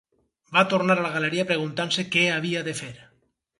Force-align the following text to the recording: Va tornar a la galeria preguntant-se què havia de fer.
Va 0.55 0.63
tornar 0.71 0.95
a 1.01 1.03
la 1.07 1.11
galeria 1.17 1.45
preguntant-se 1.53 2.07
què 2.17 2.25
havia 2.39 2.67
de 2.71 2.77
fer. 2.83 2.93